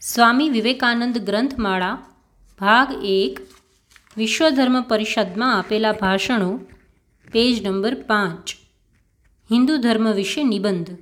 સ્વામી 0.00 0.48
વિવેકાનંદ 0.48 1.18
ગ્રંથમાળા, 1.18 1.98
ભાગ 2.60 3.04
એક, 3.04 3.40
વિશ્વધર્મ 4.16 4.82
પરિષદમાં 4.82 5.58
આપેલા 5.58 5.92
ભાષણો, 5.92 6.60
પેજ 7.32 7.66
નંબર 7.66 7.94
પાંચ. 7.94 8.54
હિન્દુ 9.52 9.76
ધર્મ 9.76 10.12
વિશે 10.12 10.42
નિબંધ. 10.42 10.98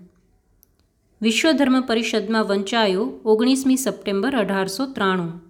વિશ્વધર્મ 1.22 1.80
પરિષદમાં 1.80 2.44
વંચાયો 2.44 3.04
ઓગણીસમી 3.24 3.76
સપ્ટેમ્બર 3.76 4.36
અઢારસો 4.36 4.86
ત્રાણું. 4.86 5.40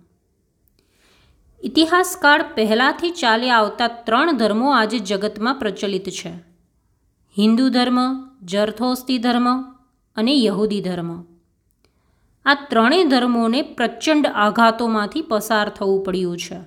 ઇતિહાસકાળ 1.63 2.45
પહેલાંથી 2.55 3.11
ચાલ્યા 3.11 3.57
આવતા 3.57 3.89
ત્રણ 3.89 4.33
ધર્મો 4.33 4.71
આજે 4.71 4.99
જગતમાં 4.99 5.55
પ્રચલિત 5.55 6.09
છે. 6.09 6.31
હિન્દુ 7.39 7.69
ધર્મ, 7.69 7.99
જરથોસ્તી 8.43 9.19
ધર્મ 9.19 9.63
અને 10.17 10.45
યહૂદી 10.45 10.81
ધર્મ. 10.81 11.36
આ 12.47 12.55
ત્રણેય 12.55 13.05
ધર્મોને 13.05 13.63
પ્રચંડ 13.63 14.27
આઘાતોમાંથી 14.27 15.23
પસાર 15.23 15.69
થવું 15.69 16.05
પડ્યું 16.05 16.39
છે. 16.39 16.59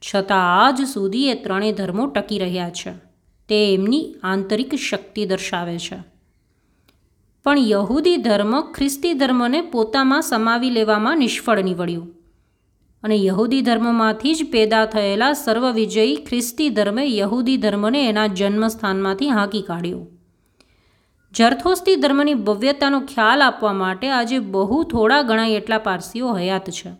છતાં 0.00 0.66
આજ 0.66 0.82
સુધી 0.82 1.28
એ 1.28 1.34
ત્રણેય 1.34 1.72
ધર્મો 1.72 2.06
ટકી 2.06 2.38
રહ્યા 2.38 2.70
છે. 2.70 2.92
તે 3.48 3.74
એમની 3.74 4.14
આંતરિક 4.22 4.74
શક્તિ 4.74 5.26
દર્શાવે 5.26 5.78
છે. 5.78 6.02
પણ 7.44 7.58
યહૂદી 7.58 8.16
ધર્મ 8.16 8.60
ખ્રિસ્તી 8.72 9.14
ધર્મને 9.14 9.60
પોતામાં 9.60 10.22
સમાવી 10.22 10.70
લેવામાં 10.70 11.18
નિષ્ફળ 11.18 11.64
નીવડ્યું. 11.64 12.08
અને 13.02 13.16
યહૂદી 13.16 13.62
ધર્મમાંથી 13.62 14.34
જ 14.34 14.50
પેદા 14.52 14.84
થયેલા 14.86 15.32
સર્વવિજયી 15.32 16.16
ખ્રિસ્તી 16.16 16.68
ધર્મે 16.68 17.16
યહૂદી 17.16 17.56
ધર્મને 17.56 18.08
એના 18.08 18.26
જન્મસ્થાનમાંથી 18.26 19.28
હાંકી 19.28 19.62
કાઢ્યો. 19.62 20.06
જરથોસ્તી 21.32 21.96
ધર્મની 21.96 22.34
ભવ્યતાનો 22.34 23.00
ખ્યાલ 23.00 23.42
આપવા 23.42 23.72
માટે 23.72 24.10
આજે 24.10 24.38
બહુ 24.38 24.84
થોડા 24.84 25.22
ગણાય 25.22 25.50
એટલા 25.50 25.78
પારસીઓ 25.78 26.32
હયાત 26.32 26.70
છે. 26.70 26.90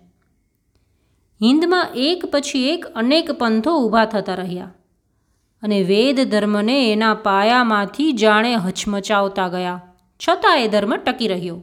હિન્દમાં 1.43 1.89
એક 1.95 2.27
પછી 2.27 2.69
એક 2.69 2.85
અનેક 2.85 3.31
પંથો 3.31 3.79
ઊભા 3.79 4.05
થતા 4.05 4.35
રહ્યા 4.35 4.75
અને 5.63 5.83
વેદ 5.83 6.31
ધર્મને 6.31 6.93
એના 6.93 7.15
પાયામાંથી 7.15 8.13
જાણે 8.13 8.55
હચમચાવતા 8.55 9.49
ગયા. 9.49 9.81
છતાં 10.29 10.59
એ 10.59 10.69
ધર્મ 10.69 10.97
ટકી 10.97 11.29
રહ્યો. 11.29 11.63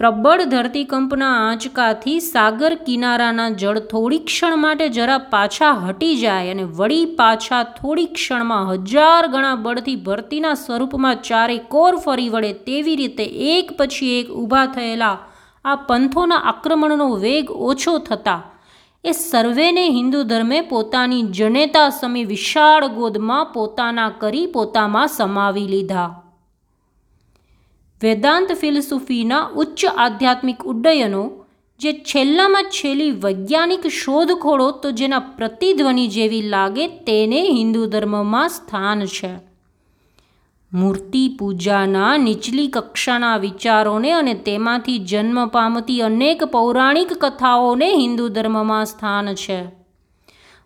પ્રબળ 0.00 0.40
ધરતીકંપના 0.44 1.34
આંચકાથી 1.40 2.20
સાગર 2.20 2.74
કિનારાના 2.74 3.50
જળ 3.50 3.78
થોડી 3.78 4.18
ક્ષણ 4.18 4.56
માટે 4.56 4.88
જરા 4.88 5.18
પાછા 5.18 5.70
હટી 5.72 6.16
જાય 6.16 6.50
અને 6.50 6.62
વળી 6.62 7.04
પાછા 7.04 7.62
થોડી 7.62 8.06
ક્ષણમાં 8.06 8.72
હજાર 8.72 9.26
ગણા 9.26 9.54
બળથી 9.54 9.96
ભરતીના 9.96 10.54
સ્વરૂપમાં 10.54 11.22
ચારે 11.22 11.58
કોર 11.58 11.96
ફરી 11.96 12.28
વળે 12.28 12.52
તેવી 12.52 12.96
રીતે 12.96 13.24
એક 13.52 13.70
પછી 13.78 14.10
એક 14.18 14.28
ઊભા 14.30 14.66
થયેલા 14.66 15.18
આ 15.64 15.74
પંથોના 15.74 16.36
આક્રમણનો 16.36 17.08
વેગ 17.16 17.50
ઓછો 17.50 17.98
થતાં. 17.98 18.42
એ 19.04 19.12
સર્વેને 19.12 19.86
હિન્દુ 19.90 20.22
ધર્મે 20.24 20.60
પોતાની 20.60 21.22
જનેતા 21.22 21.88
સમી 21.88 22.24
વિશાળ 22.24 22.88
ગોદમાં 22.88 23.46
પોતાના 23.52 24.08
કરી 24.08 24.46
પોતામાં 24.46 25.08
સમાવી 25.08 25.66
લીધા. 25.66 26.23
વેદાંત 28.04 28.52
ફિલસૂફીના 28.52 29.48
ઉચ્ચ 29.56 29.84
આધ્યાત્મિક 29.84 30.62
ઉડ્ડયનો, 30.64 31.30
જે 31.80 31.92
છેલ્લામાં 31.92 32.62
છેલ્લી 32.62 33.10
વૈજ્ઞાનિક 33.10 33.86
શોધખોળો 33.86 34.70
તો 34.70 34.90
જેના 34.90 35.18
પ્રતિધ્વનિ 35.18 36.08
જેવી 36.08 36.42
લાગે 36.42 36.86
તેને 36.86 37.40
હિન્દુ 37.50 37.86
ધર્મમાં 37.86 38.48
સ્થાન 38.48 39.04
છે. 39.04 39.32
મૂર્તિ 40.72 41.36
પૂજાના 41.38 42.16
નીચલી 42.16 42.68
કક્ષાના 42.68 43.36
વિચારોને 43.36 44.12
અને 44.12 44.34
તેમાંથી 44.34 44.98
જન્મ 44.98 45.46
પામતી 45.46 46.00
અનેક 46.00 46.44
પૌરાણિક 46.44 47.12
કથાઓને 47.12 47.88
હિન્દુ 47.94 48.28
ધર્મમાં 48.28 48.86
સ્થાન 48.86 49.34
છે. 49.34 49.83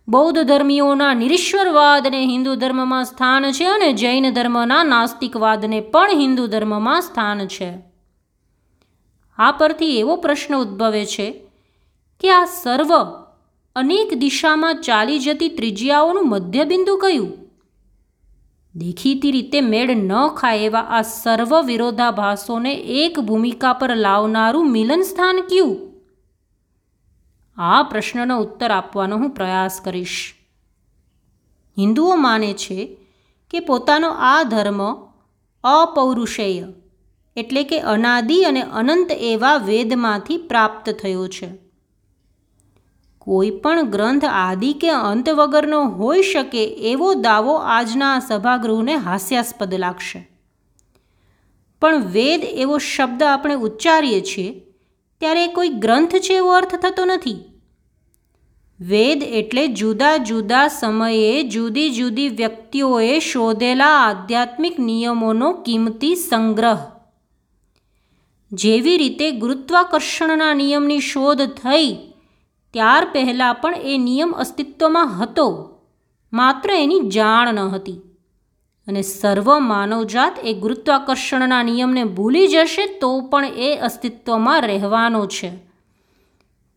બૌદ્ધ 0.09 0.39
ધર્મીઓના 0.39 1.15
નિરીશ્વરવાદને 1.15 2.27
હિન્દુ 2.27 2.55
ધર્મમાં 2.55 3.05
સ્થાન 3.05 3.51
છે 3.51 3.65
અને 3.65 3.93
જૈન 3.93 4.31
ધર્મના 4.31 4.85
નાસ્તિકવાદને 4.85 5.81
પણ 5.81 6.11
હિન્દુ 6.11 6.47
ધર્મમાં 6.47 7.03
સ્થાન 7.03 7.47
છે. 7.47 7.79
આ 9.39 9.53
પરથી 9.53 9.99
એવો 9.99 10.17
પ્રશ્ન 10.17 10.57
ઉદ્ભવે 10.57 11.07
છે 11.07 11.47
કે 12.21 12.31
આ 12.31 12.45
સર્વ 12.45 13.05
અનેક 13.77 14.15
દિશામાં 14.15 14.75
ચાલી 14.75 15.19
જતી 15.19 15.49
ત્રિજ્યાઓનું 15.49 16.29
મધ્યબિંદુ 16.29 16.97
કયું? 16.97 17.33
દેખીતી 18.77 19.31
રીતે 19.31 19.61
મેળ 19.61 19.97
ન 19.97 20.29
ખાય 20.29 20.59
એવા 20.59 20.81
આ 20.81 21.03
સર્વ 21.03 21.63
વિરોધાભાસોને 21.63 22.75
એક 22.75 23.21
ભૂમિકા 23.21 23.73
પર 23.73 23.97
લાવનારું 23.97 24.73
મિલન 24.73 25.03
સ્થાન 25.03 25.41
કયું? 25.41 25.88
આ 27.59 27.83
પ્રશ્નનો 27.83 28.41
ઉત્તર 28.41 28.71
આપવાનો 28.71 29.17
હું 29.17 29.31
પ્રયાસ 29.31 29.81
કરીશ. 29.81 30.35
હિન્દુઓ 31.79 32.17
માને 32.17 32.53
છે 32.53 32.97
કે 33.51 33.61
પોતાનો 33.61 34.11
આ 34.11 34.43
ધર્મ 34.43 34.83
અપૌરુષેય, 35.65 36.67
એટલે 37.37 37.65
કે 37.65 37.81
અનાદિ 37.81 38.43
અને 38.43 38.63
અનંત 38.63 39.11
એવા 39.11 39.57
વેદમાંથી 39.57 40.39
પ્રાપ્ત 40.39 40.91
થયો 40.91 41.29
છે. 41.29 41.49
કોઈ 43.19 43.51
પણ 43.51 43.91
ગ્રંથ 43.91 44.25
આદિ 44.25 44.73
કે 44.73 44.91
અંત 44.91 45.29
વગરનો 45.29 45.85
હોઈ 45.89 46.23
શકે 46.23 46.65
એવો 46.65 47.15
દાવો 47.15 47.55
આજના 47.55 48.19
સભાગૃહને 48.19 48.97
હાસ્યાસ્પદ 48.97 49.75
લાગશે. 49.75 50.29
પણ 51.81 51.97
વેદ 51.97 52.41
એવો 52.45 52.79
શબ્દ 52.79 53.23
આપણે 53.23 53.55
ઉચ્ચારીએ 53.55 54.21
છીએ 54.21 54.68
ત્યારે 55.21 55.47
કોઈ 55.49 55.69
ગ્રંથ 55.69 56.17
છે 56.17 56.35
એવો 56.35 56.51
અર્થ 56.53 56.75
થતો 56.75 57.05
નથી. 57.05 57.39
વેદ 58.81 59.23
એટલે 59.23 59.69
જુદા 59.69 60.17
જુદા 60.17 60.69
સમયે 60.69 61.43
જુદી 61.43 61.91
જુદી 61.91 62.29
વ્યક્તિઓએ 62.29 63.19
શોધેલા 63.21 63.97
આધ્યાત્મિક 63.99 64.79
નિયમોનો 64.81 65.53
કિંમતી 65.53 66.17
સંગ્રહ. 66.17 66.83
જેવી 68.53 68.97
રીતે 68.97 69.31
ગુરુત્વાકર્ષણના 69.31 70.55
નિયમની 70.55 71.01
શોધ 71.01 71.43
થઈ, 71.43 71.97
ત્યાર 72.75 73.05
પહેલાં 73.13 73.55
પણ 73.55 73.75
એ 73.75 73.99
નિયમ 73.99 74.33
અસ્તિત્વમાં 74.33 75.19
હતો, 75.19 75.47
માત્ર 76.33 76.71
એની 76.71 77.09
જાણ 77.09 77.55
ન 77.55 77.59
હતી. 77.59 78.01
અને 78.89 79.03
સર્વ 79.03 79.59
માનવજાત 79.59 80.39
એ 80.45 80.53
ગુરુત્વાકર્ષણના 80.53 81.63
નિયમને 81.63 82.05
ભૂલી 82.05 82.49
જશે 82.49 82.87
તો 82.87 83.21
પણ 83.21 83.45
એ 83.45 83.77
અસ્તિત્વમાં 83.77 84.63
રહેવાનો 84.63 85.27
છે. 85.27 85.51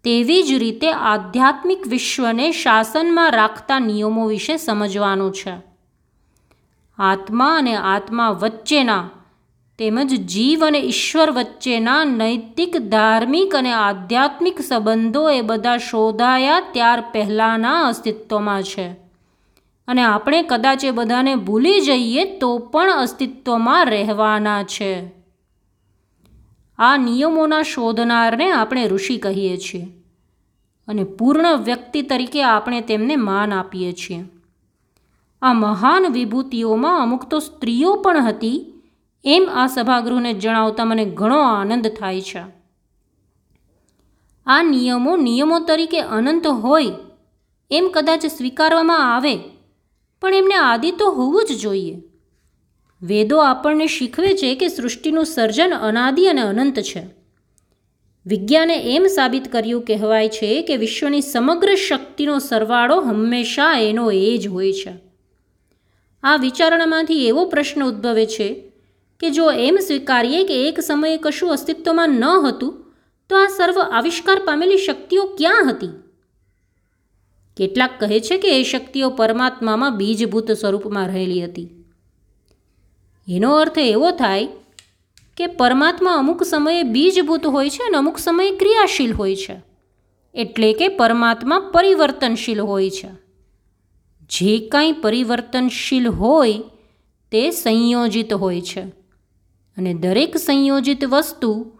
તેવી 0.03 0.43
જ 0.43 0.53
રીતે 0.53 0.91
આધ્યાત્મિક 0.91 1.87
વિશ્વને 1.87 2.51
શાસનમાં 2.51 3.31
રાખતા 3.31 3.79
નિયમો 3.79 4.27
વિશે 4.27 4.57
સમજવાનું 4.57 5.31
છે. 5.31 5.53
આત્મા 6.97 7.57
અને 7.57 7.75
આત્મા 7.75 8.29
વચ્ચેના 8.29 9.09
તેમજ 9.79 10.15
જીવ 10.15 10.67
અને 10.67 10.79
ઈશ્વર 10.79 11.31
વચ્ચેના 11.31 12.03
નૈતિક, 12.03 12.77
ધાર્મિક 12.77 13.55
અને 13.55 13.71
આધ્યાત્મિક 13.71 14.61
સંબંધો 14.61 15.29
એ 15.29 15.41
બધા 15.41 15.77
શોધાયા 15.77 16.59
ત્યાર 16.59 17.01
પહેલાંના 17.01 17.81
અસ્તિત્વમાં 17.81 18.63
છે. 18.63 19.00
અને 19.87 20.01
આપણે 20.01 20.43
કદાચ 20.43 20.85
એ 20.85 20.91
બધાને 20.91 21.35
ભૂલી 21.35 21.81
જઈએ 21.81 22.39
તો 22.39 22.57
પણ 22.57 22.91
અસ્તિત્વમાં 22.91 23.85
રહેવાના 23.85 24.63
છે. 24.63 25.11
આ 26.79 26.97
નિયમોના 26.97 27.61
શોધનારને 27.61 28.51
આપણે 28.51 28.87
ઋષિ 28.87 29.17
કહીએ 29.17 29.57
છીએ 29.57 29.87
અને 30.87 31.03
પૂર્ણ 31.03 31.55
વ્યક્તિ 31.55 32.01
તરીકે 32.01 32.43
આપણે 32.43 32.81
તેમને 32.81 33.15
માન 33.15 33.53
આપીએ 33.53 33.91
છીએ. 33.91 34.23
આ 35.41 35.53
મહાન 35.53 36.05
વિભૂતિઓમાં 36.11 37.01
અમુક 37.01 37.25
તો 37.25 37.39
સ્ત્રીઓ 37.39 37.95
પણ 37.95 38.25
હતી, 38.25 38.81
એમ 39.25 39.49
આ 39.53 39.67
સભાગૃહને 39.67 40.33
જણાવતા 40.33 40.85
મને 40.85 41.05
ઘણો 41.05 41.41
આનંદ 41.41 41.87
થાય 41.87 42.21
છે. 42.21 42.43
આ 44.45 44.63
નિયમો 44.63 45.15
નિયમો 45.17 45.59
તરીકે 45.59 45.99
અનંત 45.99 46.47
હોય, 46.47 46.91
એમ 47.71 47.89
કદાચ 47.93 48.25
સ્વીકારવામાં 48.25 49.15
આવે 49.15 49.60
પણ 50.21 50.33
એમને 50.33 50.55
આદિ 50.55 50.91
તો 50.91 51.11
હોવું 51.11 51.45
જ 51.49 51.61
જોઈએ. 51.61 52.01
વેદો 53.01 53.37
આપણને 53.37 53.87
શીખવે 53.87 54.33
છે 54.33 54.55
કે 54.55 54.67
સૃષ્ટિનું 54.67 55.25
સર્જન 55.25 55.73
અનાદિ 55.73 56.25
અને 56.25 56.41
અનંત 56.41 56.79
છે. 56.79 57.21
વિજ્ઞાને 58.25 58.95
એમ 58.95 59.07
સાબિત 59.07 59.51
કર્યું 59.51 59.81
કહેવાય 59.81 60.29
છે 60.29 60.61
કે 60.61 60.77
વિશ્વની 60.77 61.21
સમગ્ર 61.21 61.75
શક્તિનો 61.75 62.39
સરવાળો 62.39 63.01
હંમેશા 63.01 63.79
એનો 63.79 64.11
એ 64.11 64.37
જ 64.37 64.47
હોય 64.47 64.73
છે. 64.73 64.93
આ 66.23 66.35
વિચારણામાંથી 66.35 67.27
એવો 67.27 67.45
પ્રશ્ન 67.45 67.83
ઉદ્ભવે 67.83 68.25
છે 68.25 68.71
કે 69.19 69.29
જો 69.29 69.51
એમ 69.51 69.77
સ્વીકારીએ 69.87 70.43
કે 70.43 70.67
એક 70.67 70.79
સમયે 70.79 71.17
કશું 71.17 71.51
અસ્તિત્વમાં 71.51 72.09
ન 72.09 72.23
હતું, 72.23 72.93
તો 73.29 73.35
આ 73.37 73.47
સર્વ 73.47 73.79
આવિષ્કાર 73.81 74.41
પામેલી 74.45 74.77
શક્તિઓ 74.77 75.23
ક્યાં 75.23 75.69
હતી? 75.69 76.10
કેટલાક 77.57 77.99
કહે 77.99 78.19
છે 78.19 78.37
કે 78.37 78.59
એ 78.59 78.63
શક્તિઓ 78.63 79.09
પરમાત્મામાં 79.09 79.97
બીજભૂત 79.97 80.51
સ્વરૂપમાં 80.51 81.07
રહેલી 81.07 81.45
હતી. 81.45 81.69
એનો 83.27 83.55
અર્થ 83.55 83.77
એવો 83.77 84.11
થાય 84.11 84.47
કે 85.37 85.47
પરમાત્મા 85.47 86.13
અમુક 86.13 86.43
સમયે 86.43 86.83
બીજભૂત 86.83 87.45
હોય 87.45 87.69
છે 87.69 87.83
અને 87.87 87.97
અમુક 87.97 88.17
સમયે 88.17 88.51
ક્રિયાશીલ 88.51 89.13
હોય 89.13 89.35
છે. 89.35 89.61
એટલે 90.33 90.73
કે 90.73 90.87
પરમાત્મા 90.87 91.71
પરિવર્તનશીલ 91.73 92.59
હોય 92.59 92.89
છે. 92.89 93.09
જે 94.29 94.67
કાંઈ 94.67 94.91
પરિવર્તનશીલ 94.91 96.07
હોય 96.07 96.53
તે 97.31 97.51
સંયોજિત 97.51 98.33
હોય 98.33 98.61
છે. 98.61 98.81
અને 99.77 99.93
દરેક 99.93 100.37
સંયોજિત 100.37 101.05
વસ્તુ 101.05 101.71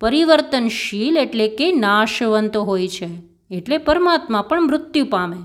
પરિવર્તનશીલ 0.00 1.16
એટલે 1.16 1.48
કે 1.48 1.72
નાશવંત 1.72 2.56
હોય 2.56 2.88
છે. 2.88 3.27
એટલે 3.50 3.78
પરમાત્મા 3.78 4.42
પણ 4.42 4.62
મૃત્યુ 4.62 5.04
પામે. 5.04 5.36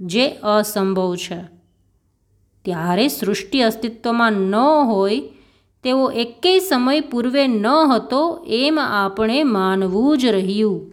જે 0.00 0.28
અસંભવ 0.28 1.16
છે. 1.16 1.44
ત્યારે 2.64 3.08
સૃષ્ટિ 3.08 3.60
અસ્તિત્વમાં 3.60 4.32
ન 4.32 4.54
હોય 4.86 5.22
તેવો 5.82 6.10
એકેય 6.10 6.58
સમય 6.58 7.00
પૂર્વે 7.00 7.46
ન 7.46 7.66
હતો 7.66 8.44
એમ 8.48 8.80
આપણે 8.80 9.42
માનવું 9.42 10.18
જ 10.18 10.26
રહ્યું. 10.26 10.92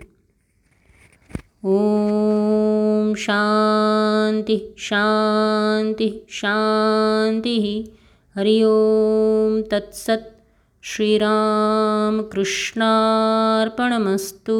ઓમ 1.63 3.13
શાંતિ 3.13 4.61
શાંતિ 4.77 6.13
શાંતિ. 6.29 7.87
હરિ 8.37 8.63
ઓમ 8.63 9.61
તત્સત. 9.61 10.23
શ્રીરામ 10.81 12.23
કૃષ્ણાર્પણમસ્તુ. 12.23 14.57